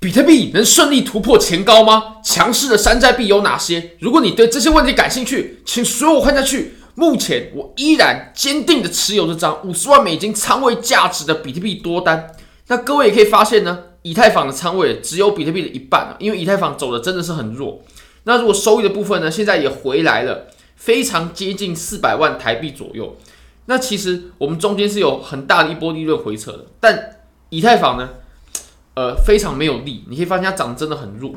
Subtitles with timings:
[0.00, 2.16] 比特币能顺利突破前高吗？
[2.24, 3.90] 强势的山寨币有哪些？
[3.98, 6.76] 如果你对这些问题感兴趣，请随我看下去。
[6.94, 12.34] 目前我依然坚定的持有这张五十万美金仓位价值的比特币多单。
[12.68, 17.82] 那各位也可以发现呢，以太坊的仓位只有比特币的一半啊，因为以太坊走的真的是很弱。
[18.24, 20.46] 那如果收益的部分呢，现在也回来了，
[20.76, 23.18] 非常接近四百万台币左右。
[23.66, 27.18] 那其实我们中间是有很大的一波利润回撤的，但
[27.50, 28.08] 以太坊呢？
[29.00, 31.32] 呃，非常没有力，你可以发现它涨得真的很弱。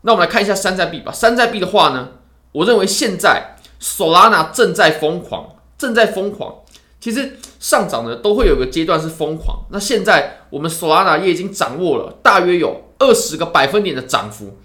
[0.00, 1.12] 那我们来看一下山寨币吧。
[1.12, 2.08] 山寨币的话呢，
[2.52, 6.54] 我认为现在 Solana 正在疯狂，正在疯狂。
[7.00, 9.66] 其实上涨呢都会有个阶段是疯狂。
[9.72, 14.56] 那现在我们 Solana 也已经掌握了大约有二十个百分点的涨幅，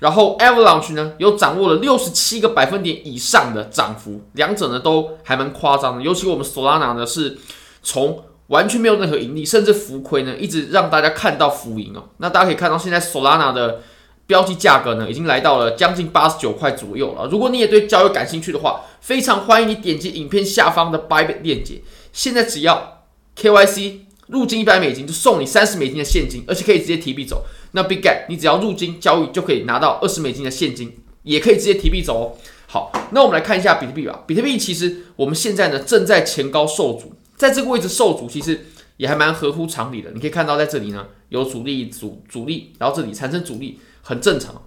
[0.00, 6.02] 然后 Avalanche 呢又掌握了六十七个百分点以上的涨幅，两者呢都还蛮夸张的。
[6.02, 7.38] 尤其我们 Solana 呢是
[7.82, 12.10] 从完全没有任何盈利，甚至浮亏呢，一直让大家看到浮盈哦。
[12.18, 13.80] 那大家可以看到，现在 Solana 的
[14.26, 17.28] 标记价格呢，已经来到了将近八十九块左右了。
[17.30, 21.82] 如果你也对交易感兴趣的话，非常欢迎你点击影片下方的 Bybit 链接。
[22.12, 23.04] 现在只要
[23.36, 27.44] KYC 入金一百美金，就送你三十美金的现金，而且可以直接提币走。
[27.72, 32.32] 那 Bigget，你只要入金交易就可以拿到二十美金的现金，也可以直接提币走哦。
[32.66, 34.24] 好，那我们来看一下比特币吧。
[34.26, 37.12] 比特币其实我们现在呢正在前高受阻。
[37.38, 38.66] 在这个位置受阻，其实
[38.98, 40.10] 也还蛮合乎常理的。
[40.10, 44.60] 你可以看到，在这里呢有阻力、阻阻力，然后这里产生阻力，很正常。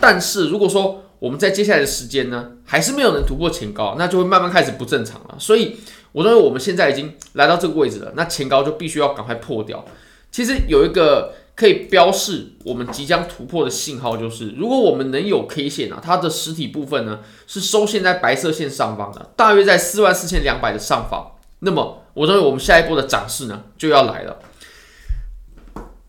[0.00, 5.36] 但是如果说我们在接下来的时间呢，还是没有能突破前高，那就会慢慢开始不正常了。
[5.38, 5.76] 所以
[6.10, 9.84] 我认为我们现在已经来到这个位置了，那前高就必须要赶快破掉。
[10.32, 21.33] 其实有一个可以标示我们即将突破的信号，就是如果我们能有 K 线啊，它的实体部分呢是收线在白色线上方的，大约在四万四千两百的上方。
[21.64, 24.38] 那么，我认为我们下一波的涨势呢就要来了。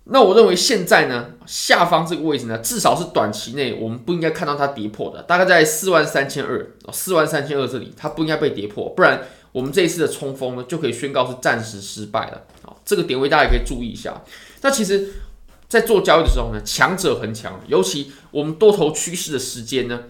[0.06, 9.22] 那我认为现在呢，下方这个位置呢，至少是短期内我们不应该看到它跌破的，大概在四万三千二，四万三千二这里，它不应该被跌破，不然
[9.52, 12.44] 我们这一次的冲锋呢就可以宣告是暂时失败了。
[12.64, 14.22] 啊，这个点位大家可以注意一下。
[14.62, 15.10] 那其实，
[15.68, 20.02] 在做交易的时候呢，强者恒强，尤其我们多头趋势的时间呢。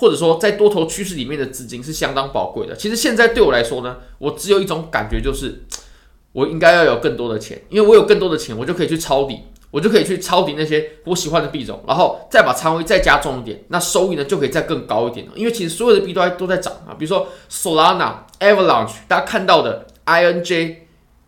[0.00, 2.74] 或者说，在多头趋势里面的资金是相当宝贵的。
[2.74, 5.62] 其实现在对我来说呢，我只有一种感觉，就是
[6.32, 9.40] 我应该要有更多的钱，因为我有更多的钱，我就可以去抄底，
[9.70, 15.32] 我就可以去抄底那些我喜欢的币种，然后再把仓位再加重一点，那收益呢就可以再更高一点了。
[15.36, 20.76] 因为其实所有的币都在都在涨啊，比如说 Solana、Avalanche，大家看到的 INJ，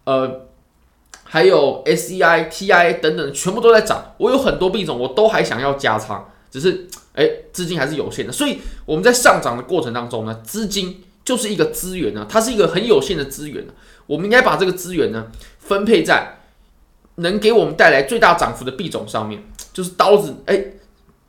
[0.05, 0.47] 呃，
[1.25, 4.15] 还有 SEI、TIA 等等，全部都在涨。
[4.17, 6.89] 我有很多币种，我都还想要加仓，只是。
[7.15, 13.67] 哎，资金还是有限的，所以我们在上涨的过程当中呢，资金就是一个资源呢，它是一个很有限的资源。
[14.07, 15.27] 我们应该把这个资源呢，
[15.59, 16.39] 分配在
[17.17, 20.35] 能给我们带来最大涨幅的币种上面，就是刀子。
[20.47, 20.65] 哎，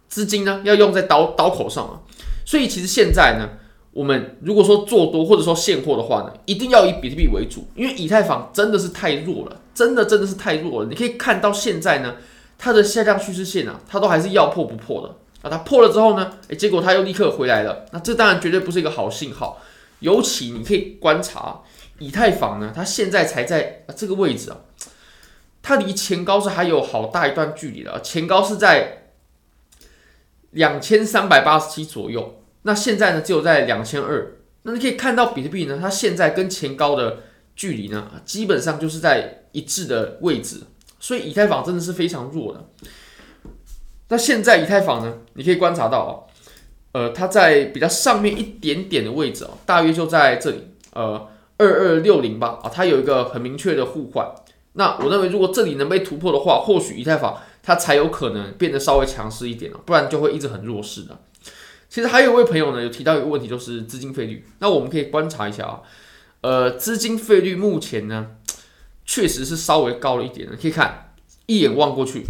[0.07, 1.99] 资金呢要用在刀刀口上啊。
[2.45, 3.49] 所以其实现在呢，
[3.91, 10.89] 我们如果说做多或者说现货的话呢，一定要以比特币为主，因为以太坊真的是太弱了，真的真的是太弱了。
[10.89, 12.15] 你可以看到现在呢，
[12.57, 15.15] 它的下降趋势线啊，它都还是要破不破的。
[15.43, 16.37] 那它破了之后呢？
[16.47, 17.85] 诶，结果它又立刻回来了。
[17.91, 19.61] 那这当然绝对不是一个好信号。
[19.99, 21.61] 尤其你可以观察
[21.99, 24.57] 以太坊呢，它现在才在这个位置啊，
[25.61, 28.01] 它离前高是还有好大一段距离的。
[28.01, 29.11] 前高是在
[30.51, 34.35] 两千三百八十七左右，那现在呢只有在两千二。
[34.63, 37.19] 那你可以看到比特币呢，它现在跟前高的
[37.55, 40.63] 距离呢，基本上就是在一致的位置。
[40.99, 42.65] 所以以太坊真的是非常弱的。
[44.09, 45.17] 那现在以太坊呢？
[45.33, 46.11] 你可以观察到啊，
[46.91, 51.27] 呃，它在比较上面一点点的位置啊，大约就在这里，呃，
[51.57, 54.27] 二二六零吧啊，它有一个很明确的互换。
[54.73, 61.19] 那我认为，如果这里能被突破的话，或许以太坊它才有可能变得稍微强势一点了，不然就会一直很弱势的。
[61.89, 64.45] 其实还有位朋友呢，有提到一个问题，就是资金费率。
[64.59, 65.81] 那我们可以观察一下啊，
[66.41, 68.31] 呃，资金费率目前呢，
[69.05, 70.55] 确实是稍微高了一点的。
[70.55, 71.13] 可以看
[71.45, 72.23] 一眼望过去，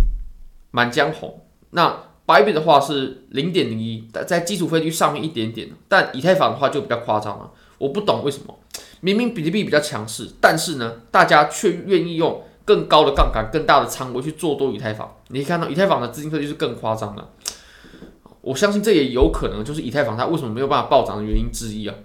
[0.71, 1.42] 满江红。
[1.73, 7.51] 那 Bybit 的话是零点零一，在基础费率上面一点点，但以太坊的话就比较夸张了。
[7.77, 8.57] 我不懂为什么，
[9.01, 15.13] 明明比特币比较强势，但是呢，大家却愿意用更高的杠杆、更大的仓位去做多以太坊。
[15.27, 17.27] 你可以看到以太坊的资金费率是更夸张的。
[18.39, 21.95] 我相信这也有可能就是以太坊它为什么没有办法暴涨的原因之一啊。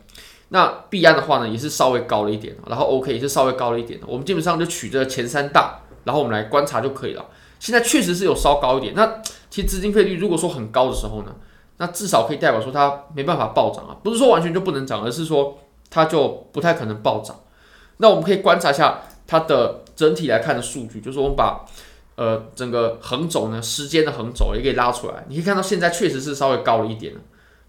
[0.48, 4.00] 那币安的话呢，也是稍微高了一点，然后 OK 也是稍微高了一点。
[4.06, 7.24] 我们基本上就取这前三大，然后我们来观察就可以了。
[7.58, 9.20] 现在确实是有稍高一点，那
[9.50, 11.34] 其实资金费率如果说很高的时候呢，
[11.78, 15.58] 那至少可以代表说它没办法暴涨啊，不是说完全就不能涨，而是说
[15.90, 17.40] 它就不太可能暴涨。
[17.98, 21.64] 那我们可以观察一下它的整体来看的数据，就是我们把
[22.16, 27.14] 呃整个横轴呢，时间的横轴也可以拉出来，你可以看到现在确实是稍微高了一点。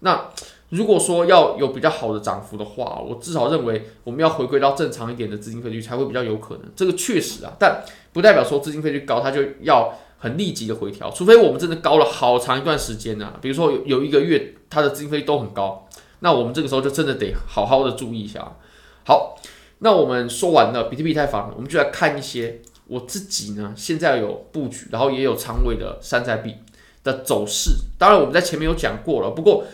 [0.00, 0.28] 那
[0.70, 6.62] 如果说要有比较好的涨幅的话，我至少认为我们要回归到正常一点的资金费率才会比较有可能。
[6.76, 7.82] 这个确实啊，但
[8.12, 15.88] 不代表说资金费率高它就要很立即的回调，除非我们真的高了好长一段时间呢、比如说有有一个月它的资金费率都很高，
[16.20, 18.56] 那我们这个时候就真的得好好的注意一下。
[19.04, 19.36] 好，
[19.80, 26.54] 那我们说完了比特币、太坊，我们就来看一些我自己呢现在有布局，然后也有仓位的山寨币
[27.02, 27.72] 的走势。
[27.98, 29.64] 当然我们在前面有讲过了，不过。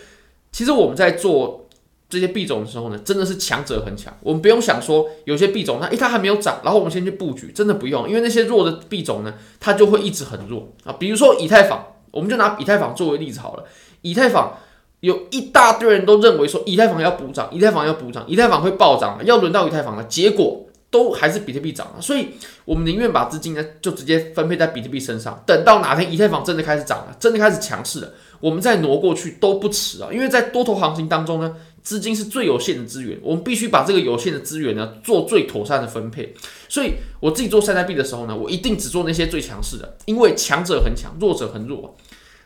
[0.56, 1.68] 其实我们在做
[2.08, 4.10] 这些币种的时候呢，真的是强者很强。
[4.22, 10.94] 我们不用想说有些币种它，诶，它还没有涨，然后我们先去布局，真的不用，因为那些弱的币种呢，它就会一直很弱啊。
[10.94, 13.64] 比如说以太坊，我们就拿以太坊作为例子好了。
[14.00, 14.56] 以太坊
[15.00, 20.62] 有一大堆人都认为说以太坊要补涨，以太坊要补涨，以太坊会暴涨，要轮到以太坊了，结果。
[20.88, 22.28] 都还是比特币涨了，所以
[22.64, 30.08] 我们宁愿把资金呢就直接分配在比特币身上，等到哪天以太坊真的开始涨了，真的开始强势了，我们再挪过去都不迟啊！
[30.12, 36.34] 因为在多头行情当中呢，资金是最有限的资源，我们必须把这个有限的资源呢做最妥善的分配。
[36.68, 41.96] 所以我自己做山寨币的时候呢，我一定只做那些最强势的，因为强者恒强，弱者恒弱。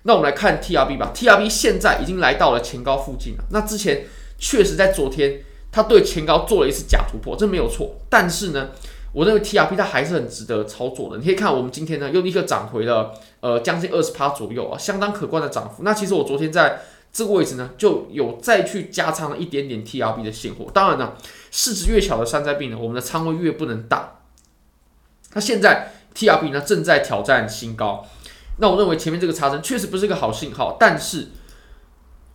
[0.03, 3.45] 那我们来看 TRB 吧，TRB 现在已经来到了前高附近了。
[3.51, 4.07] 那之前
[4.39, 5.43] 确实在昨天。
[5.73, 7.95] 它对前高做了一次假突破，这没有错。
[8.09, 8.71] 但是呢，
[9.13, 11.19] 我认为 TRP 它还是很值得操作的。
[11.19, 15.83] 你可以看我们今天呢又立刻涨回了呃将近二十趴左右啊，相当可观的涨幅。
[15.83, 20.67] 那其实我昨天在这个位置呢就有再去加仓了一点点 TRP 的现货。
[20.73, 21.15] 当然呢，
[21.51, 24.21] 市值越小的山寨币呢，我们的仓位越不能大。
[25.35, 28.07] 那现在 TRP 呢正在挑战新高，
[28.59, 31.29] 那我认为前面这个差针确实不是一个好信号，但是。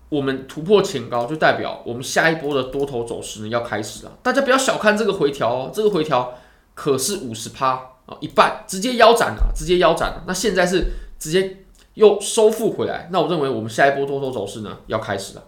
[0.08, 4.12] 我们突破前高，就代表我们下一波的多头走势呢要开始了。
[4.22, 6.38] 大家不要小看这个回调哦，这个回调
[6.76, 7.72] 可是五十趴
[8.06, 10.24] 啊，一半直接腰斩了，直接腰斩了。
[10.28, 15.44] 那现在是直接又收复回来，那我认为我们下一波多头走势呢要开始了。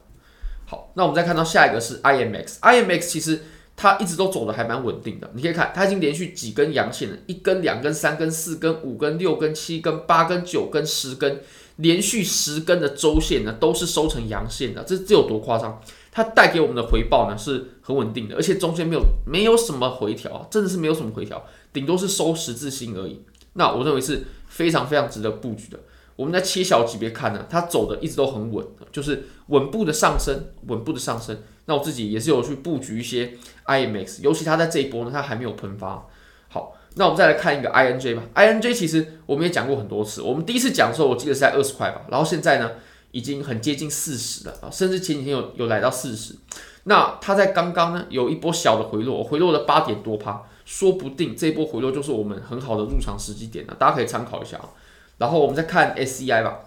[0.66, 3.44] 好，那我们再看到下一个是 IMX，IMX 其实
[3.76, 5.30] 它一直都走的还蛮稳定的。
[5.36, 11.42] 你可以看，它已经连续几根阳线了，一根、两根、三根、四根、五根、六根、七根、八根、九根、十根。
[11.78, 15.80] 连续十根的周线呢，都是收成阳线的，这这有多夸张？
[16.18, 23.22] 它带给我们的回报呢是很稳定的，而且中间没有没有什么回调，真的是没有什么回调，顶多是收十字星而已。
[23.54, 25.80] 那我认为是非常非常值得布局的。
[26.16, 31.38] 我们在切小级别看呢，它走的一直都很稳，就是稳步的上升，稳步的上升。
[31.66, 33.34] 那我自己也是有去布局一些
[33.68, 36.08] IMX，尤其它在这一波呢，它还没有喷发。
[36.48, 36.74] 好。
[36.96, 42.72] 那我们再来看一个 INJ 吧，INJ 其实我们也讲过很多次，我们第一次讲的时候，我记得是在二十块吧，然后现在呢
[43.18, 46.36] 已经很接近四十了啊，甚至前几天有有来到四十。
[46.84, 54.70] 那它在刚刚呢有一波小的回落，回落了八点多趴，说不定这一波回落就是我们很好的入场时机点了，大家可以参考一下啊。
[55.18, 56.60] 然后我们再看 SCI 吧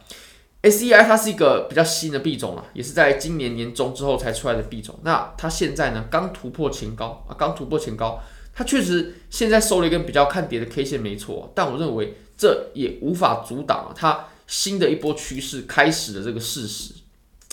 [0.63, 4.99] ，SCI 它是一个比较新的币种啊，也是在今年年中之后才出来的币种。
[5.05, 8.21] 那它现在呢刚突破前高啊，刚突破前高。
[8.53, 16.93] 它确实现在收了一根比较看跌的 K 线，没错，但我认为这也无法阻挡它新的一波趋势开始的这个事实。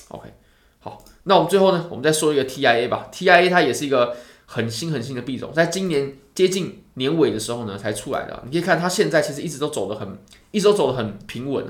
[0.09, 0.33] OK，
[0.79, 3.07] 好，那我们最后呢，我们再说一个 TIA 吧。
[3.13, 4.17] TIA 它也是一个
[4.47, 8.41] 很新很新的币种，在今年接近年尾的时候呢才出来的。
[8.45, 10.17] 你可以看它现在其实一直都走得很，
[10.49, 11.63] 一直都走得很平稳。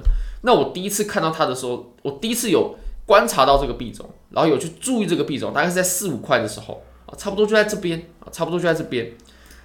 [0.44, 6.81] 那我第一次看到它的时候，我第一次有观察到这个币种，然后有去注意这个币种，大概是在四五块的时候。
[7.07, 9.14] 啊，差不多就在这边啊，差不多就在这边。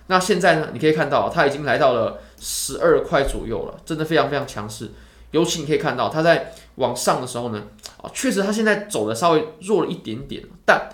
[0.07, 4.93] 那现在呢，你可以看到它已经来到了十二块左右了，真的非常非常强势。
[5.33, 7.65] 尤其你可以看到它在往上的时候呢，
[8.01, 10.89] 啊，确实它现在走的稍微弱了一点点，但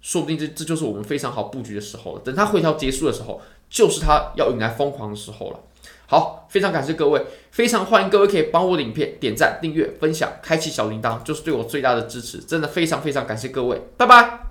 [0.00, 2.20] 说不定这这就是我们非常好布局的时候了。
[2.24, 5.60] 等它回调结束的时候，就是它要迎来疯狂的时候了。
[6.06, 12.38] 好，非常感谢各位，非常欢迎各位可以帮我的影片点赞、订阅、分享、开启小铃铛，就是对我最大的支持。
[12.38, 14.49] 真的非常非常感谢各位，拜拜。